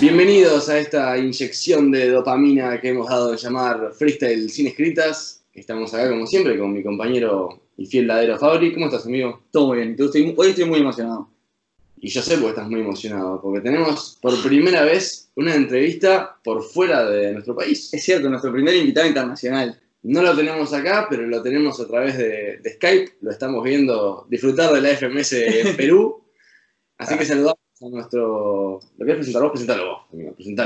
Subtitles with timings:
[0.00, 5.42] Bienvenidos a esta inyección de dopamina que hemos dado de llamar Freestyle Sin Escritas.
[5.52, 8.72] Estamos acá como siempre con mi compañero y fiel ladero Fabri.
[8.72, 9.42] ¿Cómo estás, amigo?
[9.50, 9.96] Todo muy bien.
[10.36, 11.28] hoy estoy muy emocionado.
[11.96, 16.62] Y yo sé porque estás muy emocionado, porque tenemos por primera vez una entrevista por
[16.62, 17.92] fuera de nuestro país.
[17.92, 19.80] Es cierto, nuestro primer invitado internacional.
[20.04, 23.16] No lo tenemos acá, pero lo tenemos a través de, Skype.
[23.22, 26.22] Lo estamos viendo disfrutar de la FMS en Perú.
[26.98, 28.80] Así que saludamos a nuestro.
[28.96, 29.52] ¿Lo querés presentar vos?
[29.52, 30.06] Presentalo vos.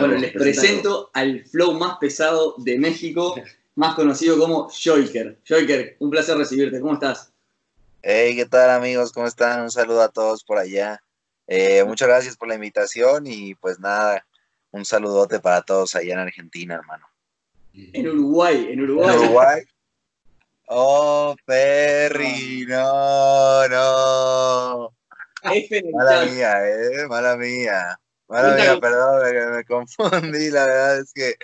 [0.01, 3.35] bueno, les presento al flow más pesado de México,
[3.75, 5.39] más conocido como Joiker.
[5.47, 6.81] Joiker, un placer recibirte.
[6.81, 7.33] ¿Cómo estás?
[8.03, 9.13] Hey, ¿qué tal amigos?
[9.13, 9.63] ¿Cómo están?
[9.63, 11.03] Un saludo a todos por allá.
[11.47, 14.27] Eh, muchas gracias por la invitación y pues nada,
[14.71, 17.07] un saludote para todos allá en Argentina, hermano.
[17.75, 19.15] En Uruguay, en Uruguay.
[19.15, 19.63] ¿En Uruguay?
[20.75, 24.95] Oh, Perry, no, no.
[25.93, 27.99] Mala mía, eh, mala mía.
[28.29, 31.35] Mala mía, perdón, me, me confundí, la verdad es que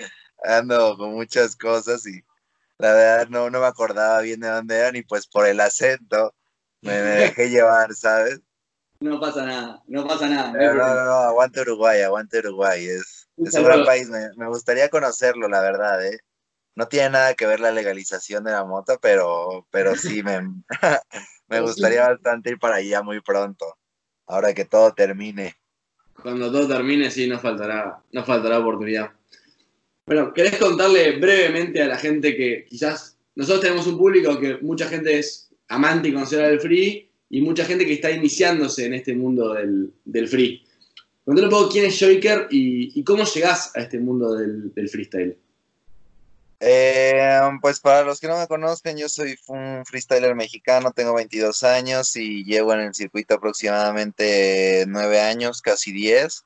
[0.42, 2.22] ando con muchas cosas y
[2.78, 6.34] la verdad no, no me acordaba bien de dónde eran y pues por el acento
[6.80, 8.41] me dejé llevar, ¿sabes?
[9.00, 10.52] No pasa nada, no pasa nada.
[10.52, 12.86] No, no, no, aguante Uruguay, aguante Uruguay.
[12.86, 16.20] Es, es un gran país, me, gustaría conocerlo, la verdad, ¿eh?
[16.74, 20.41] No tiene nada que ver la legalización de la moto, pero, pero sí me,
[21.48, 23.76] me gustaría bastante ir para allá muy pronto,
[24.28, 25.54] ahora que todo termine.
[26.22, 29.10] Cuando todo termine, sí, nos faltará, nos faltará oportunidad.
[30.06, 34.88] Bueno, ¿querés contarle brevemente a la gente que quizás nosotros tenemos un público que mucha
[34.88, 39.14] gente es amante y conocedora del free y mucha gente que está iniciándose en este
[39.14, 40.64] mundo del, del free.
[41.28, 45.36] Contale un poco quién es Joiker y, cómo llegás a este mundo del, freestyle.
[46.60, 51.62] Eh, pues para los que no me conozcan, yo soy un freestyler mexicano, tengo 22
[51.62, 56.44] años y llevo en el circuito aproximadamente 9 años, casi 10.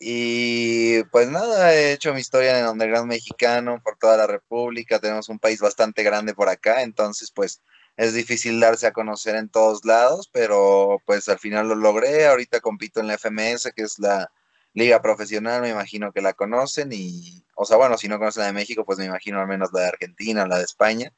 [0.00, 4.98] Y pues nada, he hecho mi historia en el underground mexicano por toda la República,
[4.98, 7.62] tenemos un país bastante grande por acá, entonces pues
[7.96, 12.26] es difícil darse a conocer en todos lados, pero pues al final lo logré.
[12.26, 14.30] Ahorita compito en la FMS, que es la
[14.74, 18.46] liga profesional, me imagino que la conocen y, o sea, bueno, si no conocen la
[18.48, 21.12] de México, pues me imagino al menos la de Argentina, la de España.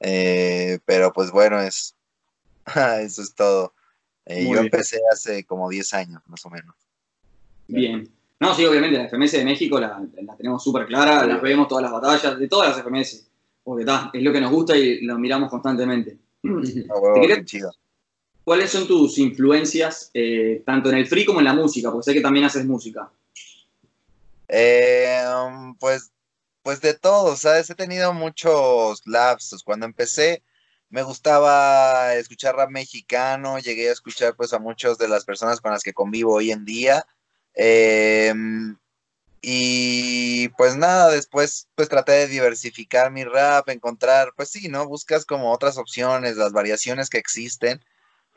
[0.00, 1.96] Eh, pero pues bueno, es
[3.00, 3.74] eso es todo.
[4.26, 6.74] Eh, yo empecé hace como 10 años, más o menos.
[7.66, 8.08] Bien.
[8.40, 10.00] No, sí, obviamente la FMS de México la,
[10.36, 13.28] tenemos súper clara, las vemos todas las batallas, de todas las FMS
[13.68, 13.84] porque
[14.14, 16.16] es lo que nos gusta y lo miramos constantemente.
[16.42, 16.48] Ah,
[18.48, 21.90] ¿Cuáles son tus influencias, eh, tanto en el free como en la música?
[21.90, 23.10] Porque sé que también haces música.
[24.48, 25.22] Eh,
[25.78, 26.12] pues,
[26.62, 27.68] pues de todo, ¿sabes?
[27.68, 29.62] He tenido muchos lapsos.
[29.62, 30.42] Cuando empecé,
[30.88, 35.72] me gustaba escuchar rap mexicano, llegué a escuchar pues a muchas de las personas con
[35.72, 37.04] las que convivo hoy en día.
[37.52, 38.32] Eh,
[39.42, 44.88] y pues nada, después pues traté de diversificar mi rap, encontrar, pues sí, ¿no?
[44.88, 47.84] Buscas como otras opciones, las variaciones que existen.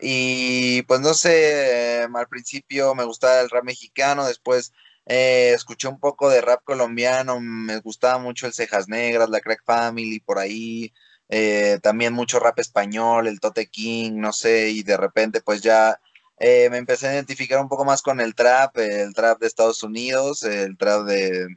[0.01, 4.73] Y pues no sé, al principio me gustaba el rap mexicano, después
[5.05, 9.63] eh, escuché un poco de rap colombiano, me gustaba mucho el Cejas Negras, la Crack
[9.63, 10.93] Family, por ahí,
[11.29, 15.99] eh, también mucho rap español, el Tote King, no sé, y de repente pues ya
[16.39, 19.83] eh, me empecé a identificar un poco más con el trap, el trap de Estados
[19.83, 21.47] Unidos, el trap de,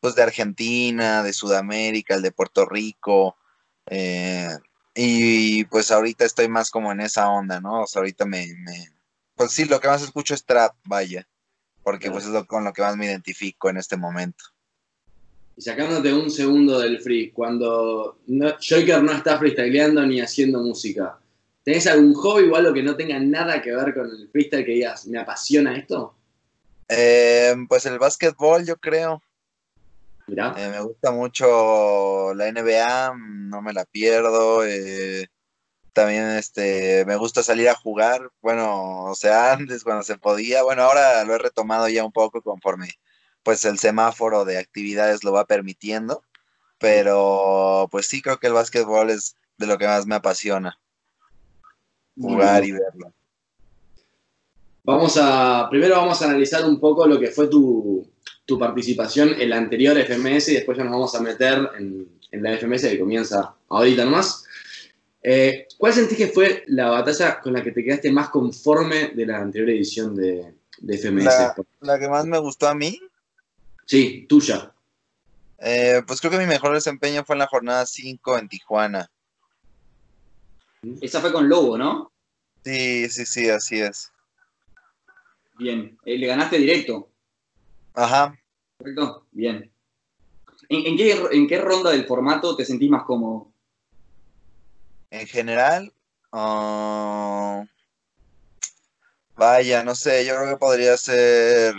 [0.00, 3.36] pues, de Argentina, de Sudamérica, el de Puerto Rico.
[4.94, 7.82] Y pues ahorita estoy más como en esa onda, ¿no?
[7.82, 8.46] O sea, ahorita me,
[9.34, 11.26] Pues sí, lo que más escucho es trap, vaya.
[11.82, 14.44] Porque pues es lo, con lo que más me identifico en este momento.
[15.56, 21.18] Y sacándote un segundo del free, cuando Joker no está freestyleando ni haciendo música,
[21.64, 24.72] ¿Tenés algún hobby o algo que no tenga nada que ver con el freestyle que
[24.72, 26.14] digas, me apasiona esto?
[26.88, 29.22] Eh, pues el básquetbol, yo creo.
[30.26, 34.64] Eh, me gusta mucho la NBA, no me la pierdo.
[34.64, 35.28] Eh,
[35.92, 38.30] también este, me gusta salir a jugar.
[38.40, 40.62] Bueno, o sea, antes cuando se podía.
[40.62, 42.88] Bueno, ahora lo he retomado ya un poco conforme
[43.42, 46.22] pues el semáforo de actividades lo va permitiendo.
[46.78, 50.78] Pero pues sí creo que el básquetbol es de lo que más me apasiona
[52.20, 53.12] jugar y verlo.
[54.82, 58.06] Vamos a, primero vamos a analizar un poco lo que fue tu,
[58.58, 62.82] participación en la anterior FMS y después ya nos vamos a meter en, la FMS
[62.82, 64.44] que comienza ahorita nomás.
[65.22, 69.26] Eh, ¿Cuál sentís que fue la batalla con la que te quedaste más conforme de
[69.26, 70.52] la anterior edición de,
[70.86, 71.54] FMS?
[71.80, 73.00] La, que más me gustó a mí?
[73.86, 74.72] Sí, tuya.
[75.58, 79.10] Eh, pues creo que mi mejor desempeño fue en la jornada 5 en Tijuana.
[81.00, 82.12] Esa fue con Lobo, ¿no?
[82.64, 84.10] Sí, sí, sí, así es.
[85.58, 87.08] Bien, eh, le ganaste directo.
[87.94, 88.34] Ajá,
[88.76, 89.72] Correcto, bien.
[90.68, 93.52] ¿En, en qué, ¿En qué ronda del formato te sentís más cómodo?
[95.10, 95.92] En general,
[96.32, 97.64] ah,
[99.36, 101.76] vaya, no sé, yo creo que podría ser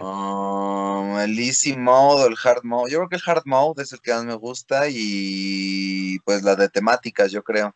[0.00, 2.90] um, el easy mode o el hard mode.
[2.90, 6.56] Yo creo que el hard mode es el que más me gusta y pues la
[6.56, 7.74] de temáticas, yo creo.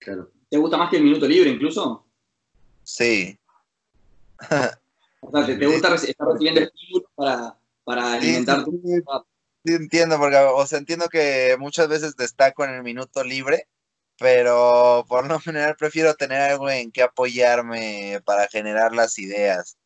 [0.00, 0.32] Claro.
[0.50, 2.06] ¿Te gusta más que el minuto libre incluso?
[2.82, 3.38] Sí.
[5.26, 8.72] O sea, ¿te, te gusta estar recibiendo estímulos para, alimentar tu...
[8.72, 9.02] sí,
[9.64, 13.68] sí, entiendo, porque, o sea, entiendo que muchas veces destaco en el minuto libre,
[14.18, 19.76] pero por lo general prefiero tener algo en que apoyarme para generar las ideas.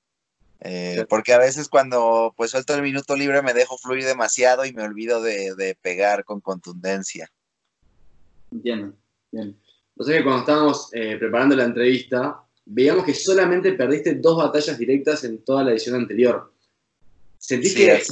[0.60, 4.72] Eh, porque a veces cuando pues suelto el minuto libre me dejo fluir demasiado y
[4.72, 7.30] me olvido de, de pegar con contundencia.
[8.50, 8.96] Entiendo.
[9.30, 9.56] Bien.
[9.96, 14.78] O sea que cuando estábamos eh, preparando la entrevista, veíamos que solamente perdiste dos batallas
[14.78, 16.52] directas en toda la edición anterior.
[17.38, 18.02] ¿Sentís Sí, que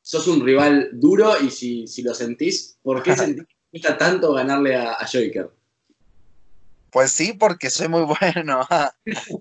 [0.00, 1.40] sos un rival duro?
[1.40, 5.50] Y si, si lo sentís, ¿por qué sentís que cuesta tanto ganarle a, a Joker?
[6.90, 8.66] Pues sí, porque soy muy bueno.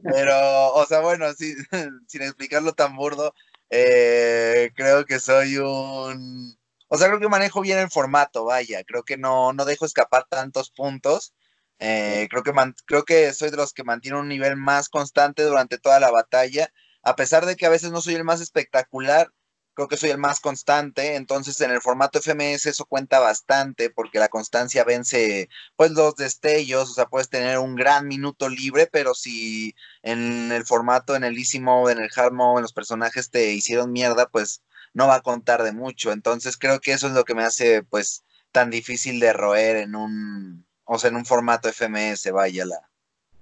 [0.03, 1.53] Pero, o sea, bueno, sí,
[2.07, 3.33] sin explicarlo tan burdo,
[3.69, 6.57] eh, creo que soy un...
[6.87, 8.83] O sea, creo que manejo bien el formato, vaya.
[8.83, 11.33] Creo que no, no dejo escapar tantos puntos.
[11.83, 15.43] Eh, creo, que man- creo que soy de los que mantiene un nivel más constante
[15.43, 16.71] durante toda la batalla.
[17.03, 19.33] A pesar de que a veces no soy el más espectacular,
[19.73, 21.15] creo que soy el más constante.
[21.15, 26.91] Entonces, en el formato FMS eso cuenta bastante porque la constancia vence pues los destellos,
[26.91, 29.73] o sea, puedes tener un gran minuto libre, pero si
[30.03, 33.51] en el formato, en el easy mode, en el hard mode, en los personajes te
[33.53, 34.63] hicieron mierda, pues
[34.93, 36.11] no va a contar de mucho.
[36.11, 39.95] Entonces creo que eso es lo que me hace pues tan difícil de roer en
[39.95, 42.77] un, o sea, en un formato FMS, vaya, la,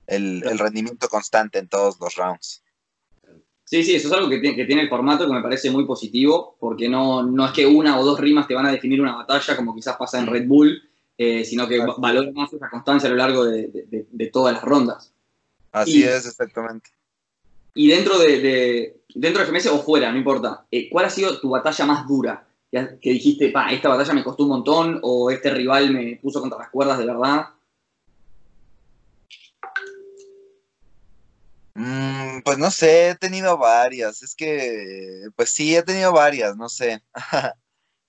[0.06, 2.64] el, el rendimiento constante en todos los rounds.
[3.64, 5.86] Sí, sí, eso es algo que tiene, que tiene el formato que me parece muy
[5.86, 9.16] positivo, porque no, no es que una o dos rimas te van a definir una
[9.16, 10.80] batalla, como quizás pasa en Red Bull,
[11.18, 11.84] eh, sino que es.
[11.98, 15.12] valora más esa constancia a lo largo de, de- de- de todas las rondas.
[15.72, 16.92] Así Y- es, exactamente.
[17.74, 21.40] Y dentro de, de- dentro de FMS o fuera, no importa, eh, ¿cuál ha sido
[21.40, 22.48] tu batalla más dura?
[22.72, 26.60] Que, dijiste, pa, esta batalla me costó un montón, o este rival me puso contra
[26.60, 27.48] las cuerdas de verdad.
[31.74, 34.22] Mm, pues no sé, he tenido varias.
[34.22, 37.02] Es que, pues sí, he tenido varias, no sé.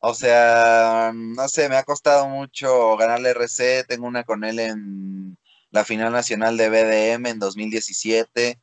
[0.03, 3.85] O sea, no sé, me ha costado mucho ganarle RC.
[3.85, 5.39] Tengo una con él en
[5.71, 8.59] la final nacional de BDM en 2017,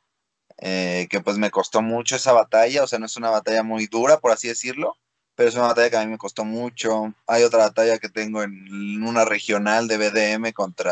[0.60, 2.84] eh, que pues me costó mucho esa batalla.
[2.84, 4.98] O sea, no es una batalla muy dura, por así decirlo,
[5.38, 7.14] pero es una batalla que a mí me costó mucho.
[7.28, 10.92] Hay otra batalla que tengo en una regional de BDM contra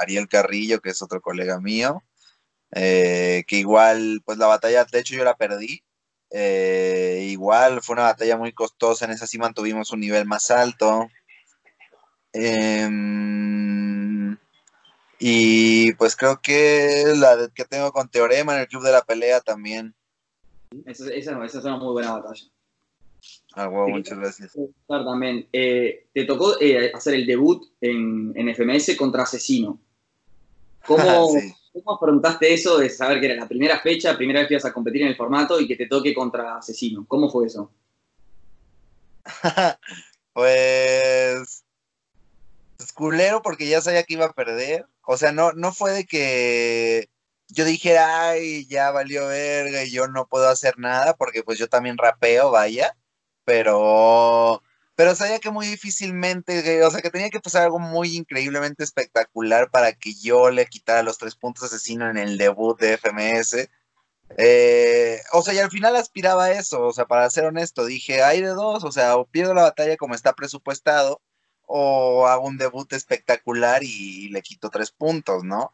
[0.00, 2.02] Ariel Carrillo, que es otro colega mío
[2.72, 5.82] eh, que igual, pues la batalla, de hecho yo la perdí,
[6.30, 11.08] eh, igual fue una batalla muy costosa, en esa sí mantuvimos un nivel más alto.
[12.32, 13.56] Em,
[15.18, 19.40] y pues creo que la que tengo con Teorema en el Club de la Pelea
[19.40, 19.94] también.
[20.86, 22.44] Esa es una muy buena batalla.
[23.54, 24.52] Ah, huevo, muchas gracias.
[24.86, 25.48] Claro, también.
[25.52, 29.80] Eh, te tocó eh, hacer el debut en, en FMS contra Asesino.
[30.86, 31.54] ¿Cómo, Sí.
[31.72, 34.72] ¿Cómo afrontaste eso de saber que era la primera fecha, primera vez que ibas a
[34.72, 37.04] competir en el formato y que te toque contra Asesino?
[37.06, 37.70] ¿Cómo fue eso?
[40.32, 41.64] Pues.
[42.76, 44.86] pues, culero porque ya sabía que iba a perder.
[45.04, 47.10] O sea, no, no fue de que
[47.48, 51.68] yo dijera, ay, ya valió verga y yo no puedo hacer nada, porque pues yo
[51.68, 52.96] también rapeo, vaya.
[53.44, 54.62] Pero.
[54.96, 58.84] Pero sabía que muy difícilmente, que- o sea, que tenía que pasar algo muy increíblemente
[58.84, 63.70] espectacular para que yo le quitara los tres puntos asesino en el debut de FMS.
[64.36, 68.22] Eh, o sea, y al final aspiraba a eso, o sea, para ser honesto, dije,
[68.22, 71.20] hay de dos, o sea, o pierdo la batalla como está presupuestado,
[71.66, 75.72] o hago un debut espectacular y, le quito tres puntos, ¿no?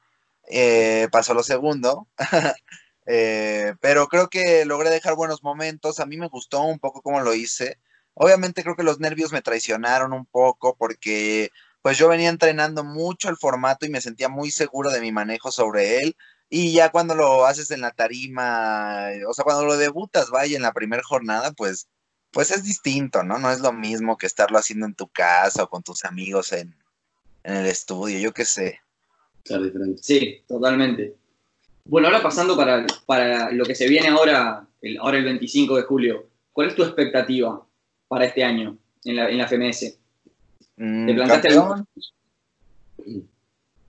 [0.48, 2.08] Eh, pasó lo segundo,
[3.06, 7.20] Eh, pero creo que logré dejar buenos momentos, a mí me gustó un poco cómo
[7.20, 7.78] lo hice,
[8.14, 11.50] obviamente creo que los nervios me traicionaron un poco porque
[11.82, 15.52] pues yo venía entrenando mucho el formato y me sentía muy seguro de mi manejo
[15.52, 16.16] sobre él.
[16.48, 20.62] Y ya cuando lo haces en la tarima, o sea, cuando lo debutas, vaya, en
[20.62, 21.88] la primera jornada, pues,
[22.32, 23.38] pues es distinto, ¿no?
[23.38, 26.74] No es lo mismo que estarlo haciendo en tu casa o con tus amigos en,
[27.44, 28.80] en el estudio, yo qué sé.
[30.02, 31.14] Sí, totalmente.
[31.88, 35.82] Bueno, ahora pasando para, para lo que se viene ahora el, ahora el 25 de
[35.82, 37.64] julio, ¿cuál es tu expectativa
[38.08, 39.98] para este año en la, en la FMS?
[40.76, 41.86] Mm, ¿Te plantaste campeón,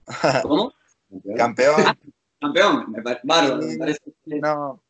[0.44, 0.74] ¿Cómo?
[1.36, 1.98] campeón.
[2.40, 4.00] Campeón, me pare- bárbaro, me parece.
[4.26, 4.82] No,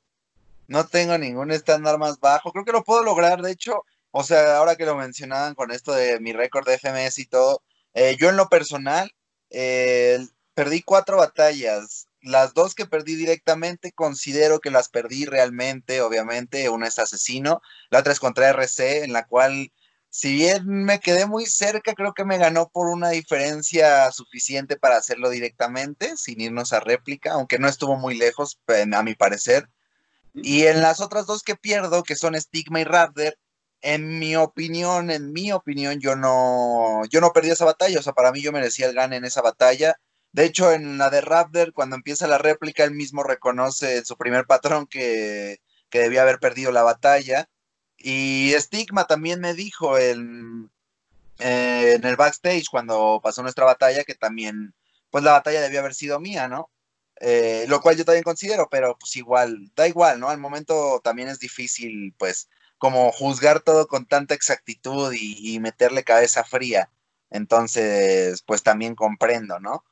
[0.67, 2.51] no tengo ningún estándar más bajo.
[2.51, 5.93] Creo que lo puedo lograr, de hecho, o sea, ahora que lo mencionaban con esto
[5.93, 7.61] de mi récord de FMS y todo,
[7.93, 9.09] eh, yo en lo personal
[9.49, 10.19] eh,
[10.53, 12.06] perdí cuatro batallas.
[12.21, 16.69] Las dos que perdí directamente considero que las perdí realmente, obviamente.
[16.69, 19.71] Una es asesino, la otra es contra RC, en la cual,
[20.09, 24.97] si bien me quedé muy cerca, creo que me ganó por una diferencia suficiente para
[24.97, 28.59] hacerlo directamente, sin irnos a réplica, aunque no estuvo muy lejos,
[28.93, 29.69] a mi parecer.
[30.33, 33.38] Y en las otras dos que pierdo, que son Stigma y Raptor,
[33.81, 38.00] en mi opinión, en mi opinión, yo no, yo no perdí esa batalla.
[38.00, 40.00] O sea, para mí yo merecía el gane en esa batalla.
[40.31, 44.46] De hecho, en la de Raptor, cuando empieza la réplica, él mismo reconoce su primer
[44.46, 47.50] patrón que, que debía haber perdido la batalla.
[47.98, 50.69] Y Stigma también me dijo en,
[51.39, 54.74] en el backstage, cuando pasó nuestra batalla, que también,
[55.10, 56.69] pues la batalla debía haber sido mía, ¿no?
[57.19, 60.29] Eh, lo cual yo también considero, pero pues igual, da igual, ¿no?
[60.29, 66.43] Al momento también es difícil, pues, como juzgar todo con tanta exactitud y, meterle cabeza
[66.43, 66.91] fría.
[67.29, 69.84] Entonces, pues también comprendo, ¿no?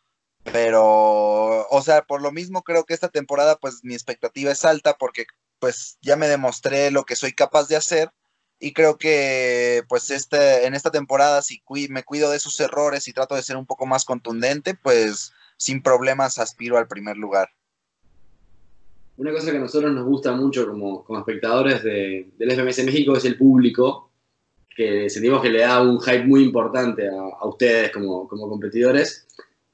[0.52, 4.96] Pero, o sea, por lo mismo creo que esta temporada, pues mi expectativa es alta
[4.98, 5.26] porque,
[5.60, 8.12] pues, ya me demostré lo que soy capaz de hacer
[8.60, 13.14] y creo que, pues, este, en esta temporada, si me cuido de sus errores y
[13.14, 17.50] trato de ser un poco más contundente, pues, sin problemas aspiro al primer lugar.
[19.18, 23.16] Una cosa que a nosotros nos gusta mucho como, como espectadores de, del FMS México
[23.16, 24.12] es el público,
[24.76, 29.26] que sentimos que le da un hype muy importante a, a ustedes como, como, competidores.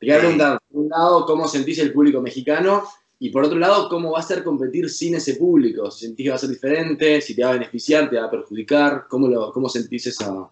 [0.01, 2.86] Te preguntar, por un lado, ¿cómo sentís el público mexicano?
[3.20, 5.91] Y por otro lado, ¿cómo va a ser competir sin ese público?
[5.91, 7.22] ¿Sentís que va a ser diferente?
[7.22, 8.10] ¿Si te va a beneficiar?
[8.10, 9.05] ¿Te va a perjudicar?
[9.08, 10.50] ¿Cómo, lo, cómo sentís esa,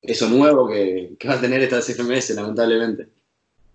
[0.00, 3.08] eso nuevo que, que va a tener esta FMS, lamentablemente?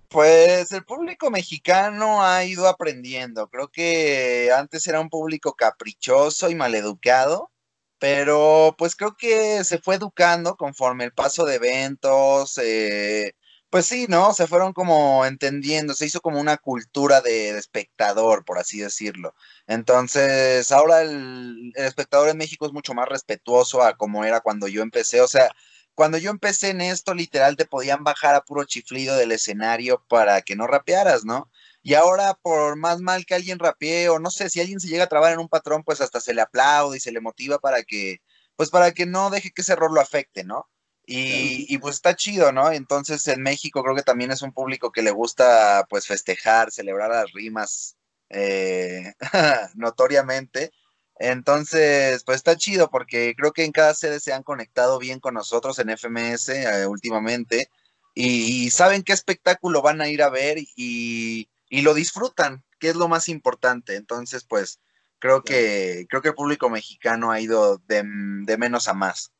[0.08, 3.48] Pues el público mexicano ha ido aprendiendo.
[3.48, 7.52] Creo que antes era un público caprichoso y maleducado,
[8.00, 12.58] pero pues creo que se fue educando conforme el paso de eventos.
[12.58, 13.34] Eh,
[13.72, 14.34] pues sí, ¿no?
[14.34, 19.34] Se fueron como entendiendo, se hizo como una cultura de, espectador, por así decirlo.
[19.68, 24.68] Entonces, ahora el, el espectador en México es mucho más respetuoso a como era cuando
[24.68, 25.22] yo empecé.
[25.22, 25.50] O sea,
[25.96, 30.42] cuando yo empecé en esto, literal te podían bajar a puro chiflido del escenario para
[30.42, 31.50] que no rapearas, ¿no?
[31.84, 35.06] Y ahora, por más mal que alguien rapee, o no sé, si alguien se llega
[35.06, 37.84] a trabar en un patrón, pues hasta se le aplaude y se le motiva para
[37.84, 38.22] que,
[38.56, 40.70] pues para que no deje que ese error lo afecte, ¿no?
[41.06, 42.72] Y, y, pues está chido, ¿no?
[42.72, 47.10] Entonces en México creo que también es un público que le gusta pues festejar, celebrar
[47.10, 47.98] las rimas
[48.30, 49.14] eh,
[49.76, 50.72] notoriamente.
[51.20, 55.36] Entonces, pues está chido porque creo que en cada sede se han conectado bien con
[55.36, 57.70] nosotros en FMS eh, últimamente
[58.16, 63.08] y, saben qué espectáculo van a ir a ver y, lo disfrutan, que es lo
[63.08, 63.96] más importante.
[63.96, 64.80] Entonces, pues
[65.20, 69.32] creo que, creo que el público mexicano ha ido de, de menos a más.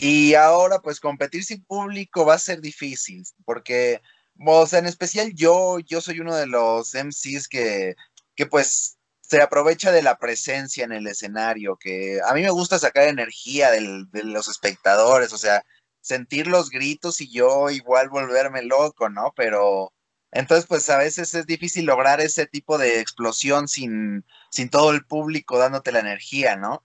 [0.00, 4.00] Y ahora, pues competir sin público va a ser difícil porque,
[4.44, 7.96] o sea, en especial yo, yo soy uno de los MCs que,
[8.36, 12.78] que pues se aprovecha de la presencia en el escenario, que a mí me gusta
[12.78, 15.64] sacar energía del, de los espectadores, o sea,
[16.00, 19.32] sentir los gritos y yo igual volverme loco, ¿no?
[19.36, 19.92] Pero
[20.30, 25.04] entonces, pues a veces es difícil lograr ese tipo de explosión sin, sin todo el
[25.04, 26.82] público dándote la energía, ¿no?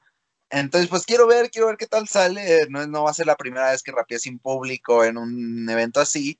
[0.53, 2.67] Entonces, pues quiero ver, quiero ver qué tal sale.
[2.69, 5.99] No, no va a ser la primera vez que rapeé sin público en un evento
[5.99, 6.39] así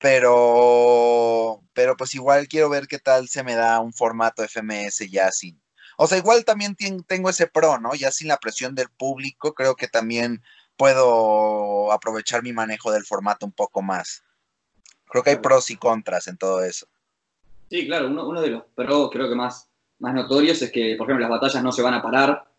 [0.00, 5.30] pero, pero pues igual quiero ver qué tal se me da un formato FMS ya
[5.30, 5.60] sin.
[5.98, 6.74] O sea, igual también
[7.06, 7.94] tengo ese pro, ¿no?
[7.94, 10.42] Ya sin la presión del público, creo que también
[10.78, 14.24] puedo aprovechar mi manejo del formato un poco más.
[15.04, 16.86] Creo que hay pros y contras en todo eso.
[17.68, 21.06] Sí, claro, uno, uno de los pros creo que más, más notorios es que, por
[21.06, 22.49] ejemplo, las batallas no se van a parar,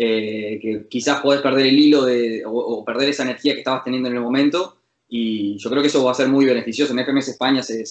[0.00, 3.82] eh, que quizás podés perder el hilo de, o, o, perder esa energía que estabas
[3.82, 4.78] teniendo en el momento,
[5.08, 6.92] y yo creo que eso va a ser muy beneficioso.
[6.92, 7.84] En FMS España, se,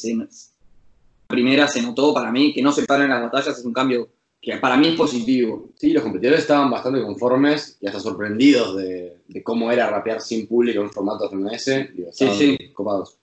[1.27, 4.09] primera se notó para mí que no se paren las batallas, es un cambio
[4.41, 5.71] que para mí es positivo.
[5.75, 10.79] Sí, los competidores estaban bastante conformes y hasta sorprendidos de, cómo era rapear sin público
[10.79, 11.89] en un formato FMS.
[12.11, 12.57] sí, sí.
[12.73, 13.17] Copados.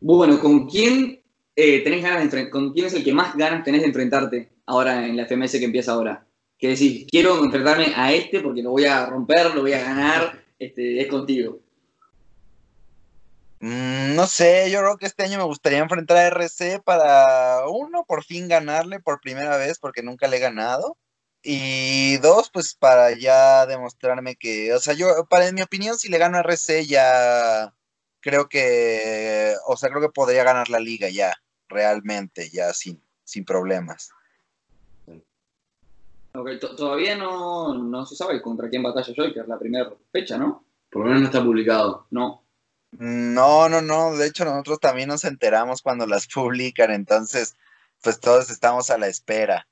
[0.00, 1.20] Bueno, ¿con quién
[1.56, 5.06] eh, tenés ganas de ¿Con quién es el que más ganas tenés de enfrentarte ahora
[5.06, 6.27] en la FMS que empieza ahora?
[6.58, 10.42] Que decís, quiero enfrentarme a este porque lo voy a romper, lo voy a ganar,
[10.58, 11.60] este, es contigo.
[13.60, 18.04] Mm, no sé, yo creo que este año me gustaría enfrentar a RC para, uno,
[18.06, 20.96] por fin ganarle por primera vez porque nunca le he ganado.
[21.42, 26.08] Y dos, pues para ya demostrarme que, o sea, yo, para en mi opinión, si
[26.08, 27.74] le gano a RC ya
[28.20, 31.34] creo que, o sea, creo que podría ganar la liga ya,
[31.68, 34.10] realmente, ya sin, sin problemas.
[36.76, 40.64] Todavía no, no se sabe contra quién batalla Joker, la primera fecha, ¿no?
[40.90, 42.06] Por lo menos no está publicado.
[42.10, 42.44] No.
[42.92, 44.16] No, no, no.
[44.16, 47.56] De hecho, nosotros también nos enteramos cuando las publican, entonces,
[48.02, 49.66] pues todos estamos a la espera.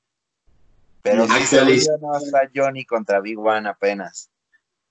[1.01, 4.29] Pero sí, yo, no está Johnny contra Big One apenas.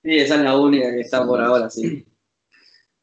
[0.02, 2.06] Sí, esa es la única que está por ahora, sí.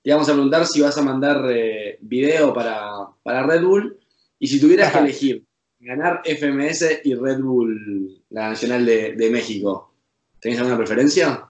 [0.01, 3.99] Te íbamos a preguntar si vas a mandar eh, video para, para Red Bull
[4.39, 5.45] y si tuvieras que elegir
[5.83, 9.93] ganar FMS y Red Bull, la Nacional de, de México,
[10.39, 11.47] ¿tenés alguna preferencia?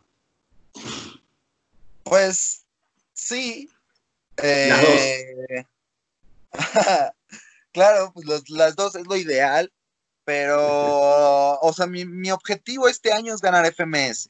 [2.03, 2.65] Pues
[3.13, 3.69] sí.
[4.37, 5.65] Las Eh,
[7.71, 9.71] claro, pues los- las dos es lo ideal,
[10.25, 14.29] pero, o sea, mi, mi objetivo este año es ganar FMS.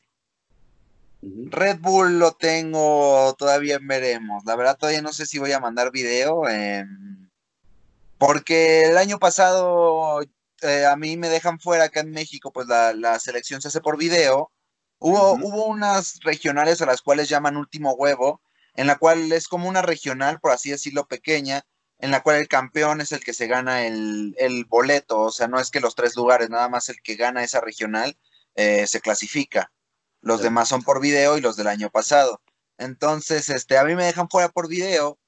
[1.22, 4.44] Red Bull lo tengo, todavía veremos.
[4.46, 6.48] La verdad todavía no sé si voy a mandar video.
[6.50, 7.23] em,
[8.26, 10.22] porque el año pasado
[10.62, 13.82] eh, a mí me dejan fuera acá en México, pues la, la selección se hace
[13.82, 14.50] por video.
[14.98, 18.42] Hubo, hubo unas regionales a las cuales llaman último huevo,
[18.76, 21.64] en la cual es como una regional, por así decirlo, pequeña,
[22.00, 25.20] en la cual el campeón es el que se gana el, el boleto.
[25.20, 28.18] O sea, no es que los tres lugares, nada más el que gana esa regional
[28.56, 29.74] eh, se clasifica.
[30.22, 32.42] Los demás son por video y los del año pasado.
[32.78, 35.20] Entonces, este, a mí me dejan fuera por video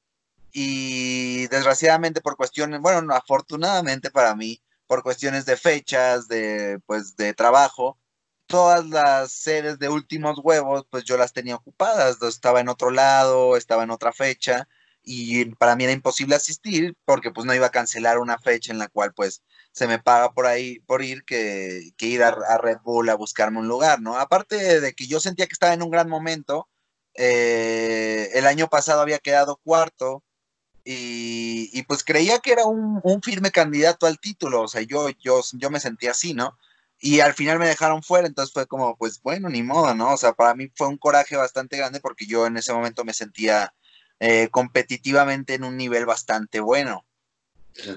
[0.57, 7.17] y desgraciadamente por cuestiones, bueno, no, afortunadamente para mí, por cuestiones de fechas, de, pues,
[7.17, 7.99] de trabajo,
[8.47, 13.57] todas las sedes de últimos huevos, pues yo las tenía ocupadas, estaba en otro lado,
[13.57, 14.67] estaba en otra fecha
[15.03, 18.79] y para mí era imposible asistir porque pues no iba a cancelar una fecha en
[18.79, 19.43] la cual pues
[19.73, 23.15] se me paga por ahí, por ir, que, que ir a, a Red Bull a
[23.15, 24.17] buscarme un lugar, ¿no?
[24.17, 26.69] Aparte de que yo sentía que estaba en un gran momento,
[27.15, 30.23] eh, el año pasado había quedado cuarto
[30.85, 35.09] y, y pues creía que era un, un firme candidato al título, o sea, yo,
[35.19, 36.57] yo, yo me sentía así, ¿no?
[36.99, 40.13] Y al final me dejaron fuera, entonces fue como, pues bueno, ni modo, ¿no?
[40.13, 43.13] O sea, para mí fue un coraje bastante grande porque yo en ese momento me
[43.13, 43.73] sentía
[44.19, 47.05] eh, competitivamente en un nivel bastante bueno.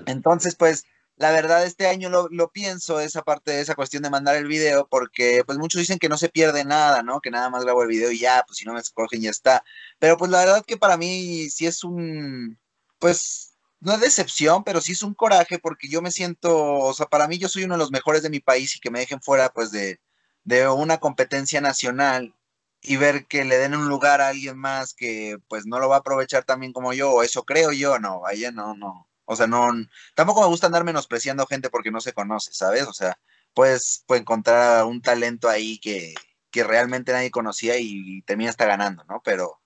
[0.07, 0.85] Entonces, pues,
[1.17, 4.47] la verdad, este año lo, lo pienso, esa parte de esa cuestión de mandar el
[4.47, 7.21] video, porque pues muchos dicen que no se pierde nada, ¿no?
[7.21, 9.63] Que nada más grabo el video y ya, pues si no me escogen ya está.
[9.99, 12.59] Pero pues la verdad que para mí sí es un,
[12.99, 17.07] pues, no es decepción, pero sí es un coraje, porque yo me siento, o sea,
[17.07, 19.21] para mí yo soy uno de los mejores de mi país y que me dejen
[19.23, 20.01] fuera, pues, de,
[20.45, 22.35] de una competencia nacional
[22.83, 25.97] y ver que le den un lugar a alguien más que pues no lo va
[25.97, 29.09] a aprovechar también como yo, o eso creo yo, no, vaya, no, no.
[29.25, 29.69] O sea, no,
[30.15, 32.85] tampoco me gusta andar menospreciando gente porque no se conoce, ¿sabes?
[32.85, 33.19] O sea,
[33.55, 36.15] pues, pues encontrar un talento ahí que,
[36.51, 39.21] que realmente nadie conocía y, termina hasta ganando, ¿no?
[39.25, 39.58] Pero,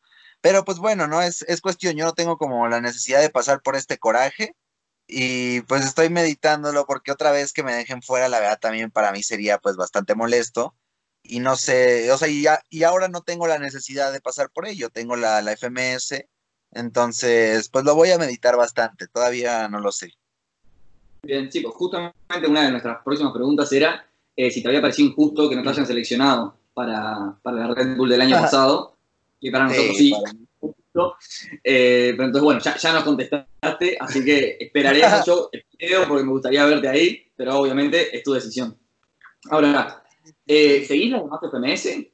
[0.42, 1.22] pero pues bueno, ¿no?
[1.22, 4.54] Es, es cuestión, yo no tengo como la necesidad de pasar por este coraje
[5.06, 9.12] y pues estoy meditándolo porque otra vez que me dejen fuera, la verdad también para
[9.12, 10.74] mí sería pues bastante molesto
[11.22, 14.50] y no sé, o sea, y, ya- y ahora no tengo la necesidad de pasar
[14.50, 16.28] por ello, tengo la, la FMS,
[16.72, 20.12] entonces pues lo voy a meditar bastante, todavía no lo sé.
[21.24, 22.14] Bien, chicos, justamente
[22.48, 25.68] una de nuestras próximas preguntas era eh, si te había parecido injusto que no te
[25.68, 28.44] hayan seleccionado para, para la Red Bull del año Ajá.
[28.46, 28.91] pasado,
[29.42, 30.14] que para nosotros sí.
[31.64, 36.24] Eh, pero entonces, bueno, ya, ya nos contestaste, así que esperaré yo el video porque
[36.24, 38.78] me gustaría verte ahí, pero obviamente es tu decisión.
[39.50, 40.04] Ahora,
[40.46, 42.06] eh, ¿seguís las demás FMS?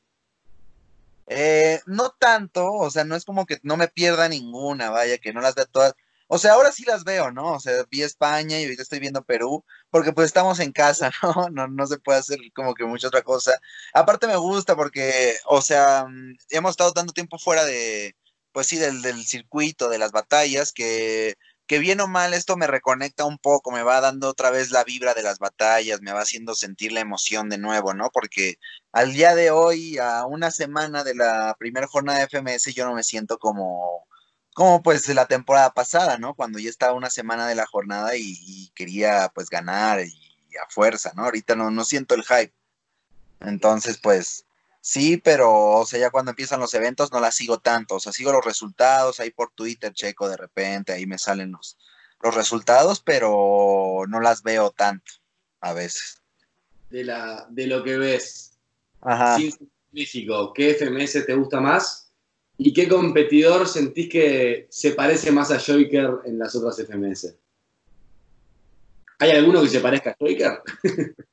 [1.30, 5.32] Eh, no tanto, o sea, no es como que no me pierda ninguna, vaya, que
[5.32, 5.94] no las vea todas.
[6.28, 7.54] O sea, ahora sí las veo, ¿no?
[7.54, 11.48] O sea, vi España y ahorita estoy viendo Perú, porque pues estamos en casa, ¿no?
[11.50, 13.52] No, no se puede hacer como que mucha otra cosa.
[13.94, 18.14] Aparte me gusta porque, o sea, mm, hemos estado tanto tiempo fuera de,
[18.52, 21.36] pues sí, del, del circuito, de las batallas, que,
[21.68, 24.84] que bien o mal esto me reconecta un poco, me va dando otra vez la
[24.84, 28.10] vibra de las batallas, me va haciendo sentir la emoción de nuevo, ¿no?
[28.10, 28.56] Porque
[28.92, 32.94] al día de hoy, a una semana de la primera jornada de FMS, yo no
[32.94, 34.07] me siento como,
[34.58, 36.34] como pues la temporada pasada, ¿no?
[36.34, 40.12] Cuando ya estaba una semana de la jornada y, y quería pues ganar y,
[40.60, 41.26] a fuerza, ¿no?
[41.26, 42.52] Ahorita no, no siento el hype.
[43.38, 44.46] Entonces, pues
[44.80, 48.10] sí, pero, o sea, ya cuando empiezan los eventos no las sigo tanto, o sea,
[48.10, 51.78] sigo los resultados, ahí por Twitter checo de repente, ahí me salen los,
[52.20, 55.12] los resultados, pero no las veo tanto
[55.60, 56.20] a veces.
[56.90, 58.58] De, la, de lo que ves
[59.02, 59.36] Ajá.
[59.36, 62.07] sin México, ¿qué FMS te gusta más?
[62.60, 67.36] ¿Y qué competidor sentís que se parece más a Joker en las otras FMS?
[69.20, 70.62] ¿Hay alguno que se parezca a Joker?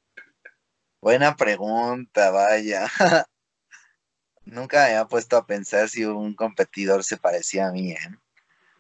[1.02, 2.88] Buena pregunta, vaya.
[4.46, 7.98] Nunca me había puesto a pensar si un competidor se parecía a mí, ¿eh?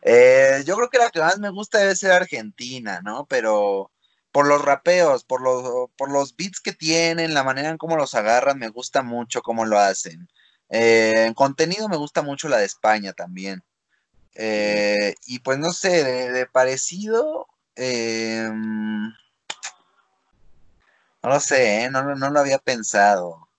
[0.03, 3.25] Eh, yo creo que la que más me gusta debe ser Argentina, ¿no?
[3.25, 3.91] Pero,
[4.31, 8.13] por los rapeos, por los, por los beats que tienen, la manera en cómo los
[8.13, 10.27] agarran, me gusta mucho cómo lo hacen.
[10.69, 13.63] Eh, en contenido me gusta mucho la de España también.
[14.35, 19.07] Eh, y pues no sé, de, parecido, em,
[21.23, 23.49] no lo sé, no, no lo había pensado.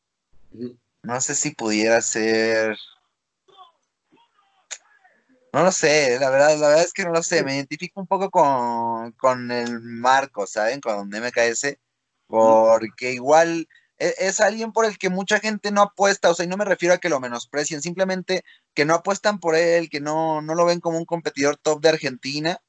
[1.03, 2.77] No sé si pudiera ser
[5.57, 7.42] no lo sé, la verdad, la verdad es que no lo sé.
[7.42, 10.83] Me identifico un poco con, el Marco, ¿saben?
[10.83, 11.79] Con MKS,
[12.27, 13.66] porque igual
[13.99, 16.95] es, alguien por el que mucha gente no apuesta, o sea, y no me refiero
[16.95, 20.81] a que lo menosprecien, simplemente que no apuestan por él, que no, no lo ven
[20.81, 22.61] como un competidor top de Argentina,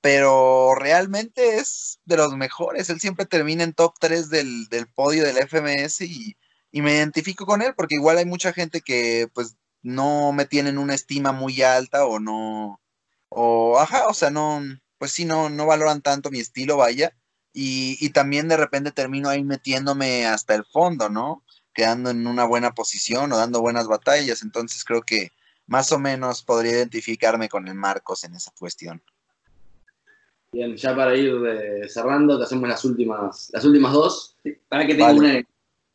[0.00, 2.90] pero realmente es de los mejores.
[2.90, 6.36] Él siempre termina en top 3 del, podio del FMS y,
[6.70, 10.78] y me identifico con él, porque igual hay mucha gente que pues no me tienen
[10.78, 12.80] una estima muy alta o no,
[13.28, 14.62] o ajá, o sea, no,
[14.98, 17.16] pues sí, no, no valoran tanto mi estilo, vaya,
[17.54, 21.42] y, y también de repente termino ahí metiéndome hasta el fondo, ¿no?
[21.72, 25.30] Quedando en una buena posición o dando buenas batallas, entonces creo que
[25.66, 29.02] más o menos podría identificarme con el Marcos en esa cuestión.
[30.52, 34.36] Bien, ya para ir eh, cerrando, te hacemos las últimas, las últimas dos.
[34.68, 35.42] Para que tenga una,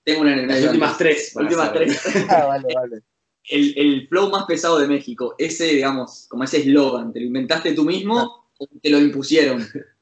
[0.04, 1.32] tengo una en el Las últimas tres.
[1.36, 2.02] Últimas tres.
[2.30, 3.04] Ah, vale, vale
[3.50, 7.84] el, flow más pesado de México, ese, digamos, como ese eslogan, ¿te lo inventaste tú
[7.84, 9.66] mismo o te lo impusieron?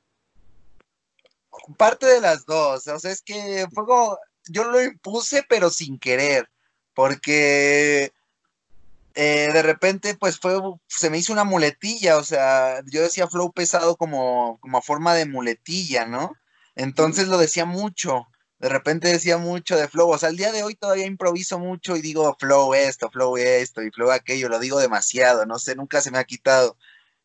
[1.76, 6.00] Parte de las dos, o sea, es que fue como, yo lo impuse, pero sin
[6.00, 6.50] querer,
[6.94, 8.12] porque
[9.16, 13.52] eh, de repente, pues fue, se me hizo una muletilla, o sea, yo decía flow
[13.52, 16.34] pesado como, como forma de muletilla, ¿no?
[16.76, 18.28] Entonces lo decía mucho
[18.60, 21.96] de repente decía mucho de flow, o sea, el día de hoy todavía improviso mucho
[21.96, 26.02] y digo flow esto, flow esto y flow aquello, lo digo demasiado, no sé, nunca
[26.02, 26.76] se me ha quitado.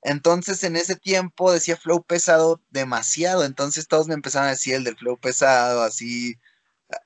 [0.02, 4.84] Entonces en ese tiempo decía flow pesado demasiado, entonces todos me empezaron a decir el
[4.84, 6.36] del flow pesado, así,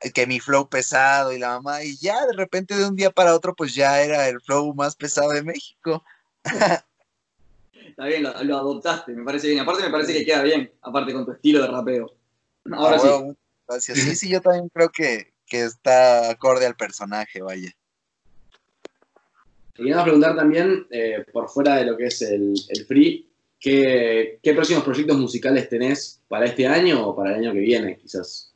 [0.00, 3.10] eh, que mi flow pesado y la mamá, y ya de repente de un día
[3.10, 6.02] para otro pues ya era el flow más pesado de México.
[7.88, 9.60] Está bien, lo, adoptaste, me parece bien.
[9.60, 12.14] Aparte me parece que queda bien, aparte con tu estilo de rapeo.
[12.72, 13.36] Ahora ah, sí.
[13.68, 13.98] Gracias.
[13.98, 17.72] Sí, sí, yo también creo que, está acorde al personaje, vaya.
[19.76, 22.56] Te quería preguntar también, eh, por fuera de lo que es el,
[22.88, 23.28] free,
[23.60, 28.54] ¿qué, próximos proyectos musicales tenés para este año o para el año que viene, quizás?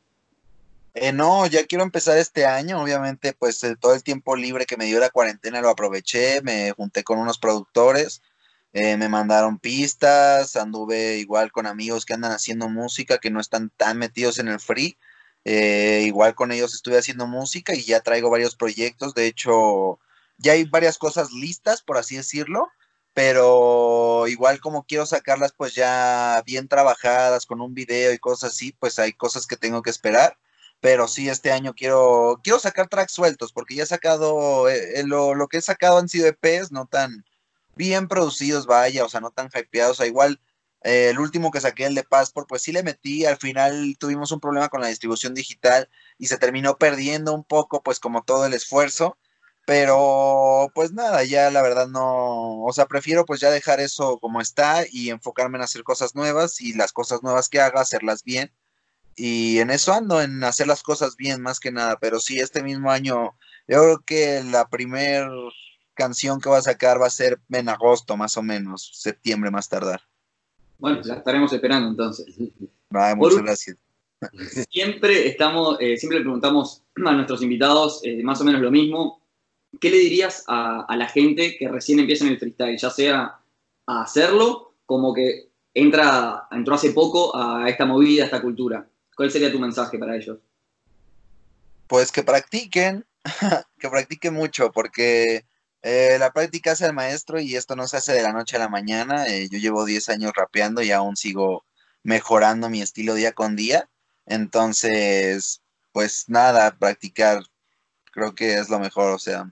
[0.95, 4.87] Eh, no, ya quiero empezar este año, obviamente, pues todo el tiempo libre que me
[4.87, 8.23] dio la cuarentena lo aproveché, me junté con unos productores,
[8.73, 13.71] eh, me mandaron pistas, anduve igual con amigos que andan haciendo música, que no están
[13.77, 14.97] tan metidos en el free.
[15.45, 19.15] Eh, igual con ellos estuve haciendo música y ya traigo varios proyectos.
[19.15, 19.99] De hecho,
[20.41, 22.69] ya hay varias cosas listas, por así decirlo,
[23.15, 28.73] pero igual como quiero sacarlas pues ya bien trabajadas con un video y cosas así,
[28.73, 30.39] pues hay cosas que tengo que esperar.
[30.81, 35.35] Pero sí, este año quiero, quiero sacar tracks sueltos, porque ya he sacado, eh, lo,
[35.35, 37.25] lo, que he sacado han sido EPs, no tan,
[37.81, 40.41] bien producidos, vaya, o sea, no tan hypeados, o sea, igual
[40.83, 44.33] eh, el último que saqué, el de Passport, pues sí le metí, al final tuvimos
[44.33, 48.47] un problema con la distribución digital y se terminó perdiendo un poco, pues como todo
[48.47, 49.17] el esfuerzo,
[49.67, 54.41] pero pues nada, ya la verdad no, o sea, prefiero pues ya dejar eso como
[54.41, 58.51] está y enfocarme en hacer cosas nuevas y las cosas nuevas que haga, hacerlas bien.
[59.17, 62.63] Y en eso ando, en hacer las cosas bien más que nada, pero sí, este
[62.63, 63.35] mismo año,
[63.69, 65.29] yo creo que la primer
[65.95, 69.69] canción que va a sacar va a ser en agosto, más o menos, septiembre más
[69.69, 70.01] tardar.
[70.79, 72.27] Bueno, la estaremos esperando entonces.
[73.17, 73.77] muchas gracias.
[74.71, 79.20] Siempre estamos, eh, siempre le preguntamos a nuestros invitados eh, más o menos lo mismo.
[79.79, 83.39] ¿Qué le dirías a, la gente que recién empieza en el freestyle, ya sea
[83.87, 88.89] a hacerlo como que entra, entró hace poco a esta movida, a esta cultura?
[89.17, 90.39] ¿Cuál sería tu mensaje para ellos?
[91.87, 93.07] Pues que practiquen,
[93.79, 95.45] que practiquen mucho, porque
[95.83, 98.61] eh, la práctica hace el maestro y esto no se hace de la noche a
[98.61, 99.27] la mañana.
[99.27, 101.65] Eh, yo llevo 10 años rapeando y aún sigo
[102.03, 103.89] mejorando mi estilo día con día.
[104.27, 107.43] Entonces, pues nada, practicar
[108.13, 109.13] creo que es lo mejor.
[109.13, 109.51] O sea,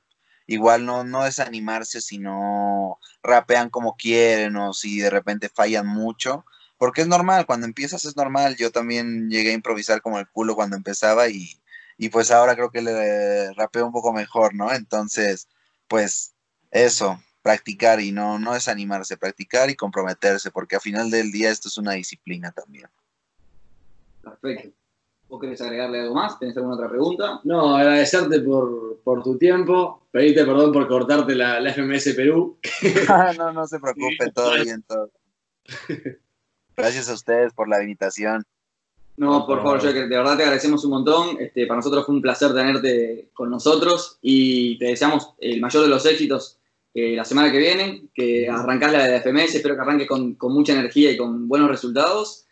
[0.49, 6.45] igual no, no desanimarse si no rapean como quieren o si de repente fallan mucho.
[6.79, 8.57] Porque es normal, cuando empiezas es normal.
[8.57, 11.61] Yo también llegué a improvisar como el culo cuando empezaba y,
[11.97, 14.73] y pues ahora creo que le rapeo un poco mejor, ¿no?
[14.73, 15.47] Entonces
[15.89, 16.35] pues
[16.71, 21.69] eso, practicar y no, no desanimarse, practicar y comprometerse, porque al final del día esto
[21.69, 22.89] es una disciplina también.
[24.23, 24.78] Perfecto.
[25.29, 26.39] ¿Vos querés agregarle algo más?
[26.39, 27.41] ¿Tenés alguna otra pregunta?
[27.45, 32.59] No, agradecerte por, tu tiempo, pedirte perdón por cortarte la, la FMS Perú.
[33.39, 35.11] no, no se preocupe, todo bien, todo.
[36.77, 38.45] Gracias a ustedes por la invitación.
[39.19, 41.37] No, por favor, yo de verdad te agradecemos un montón.
[41.41, 45.89] Este, para nosotros fue un placer tenerte con nosotros y te deseamos el mayor de
[45.89, 46.59] los éxitos
[46.95, 50.53] eh, la semana que viene, que arrancás la de FMS, espero que arranque con, con,
[50.55, 52.47] mucha energía y con buenos resultados.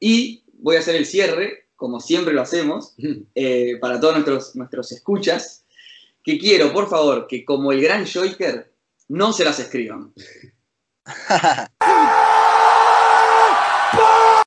[0.00, 2.94] Y voy a hacer el cierre, como siempre lo hacemos,
[3.34, 5.64] eh, para todos nuestros, nuestros escuchas,
[6.24, 8.72] que quiero, por favor, que como el gran Joker,
[9.08, 10.12] no se las escriban.